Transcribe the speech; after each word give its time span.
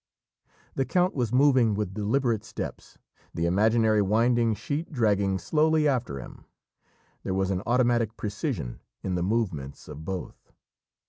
The 0.73 0.83
count 0.83 1.13
was 1.13 1.31
moving 1.31 1.75
with 1.75 1.93
deliberate 1.93 2.43
steps, 2.43 2.97
the 3.35 3.45
imaginary 3.45 4.01
winding 4.01 4.55
sheet 4.55 4.91
dragging 4.91 5.37
slowly 5.37 5.87
after 5.87 6.19
him. 6.19 6.45
There 7.21 7.35
was 7.35 7.51
an 7.51 7.61
automatic 7.67 8.17
precision 8.17 8.79
in 9.03 9.13
the 9.13 9.21
movements 9.21 9.87
of 9.87 10.03
both. 10.03 10.51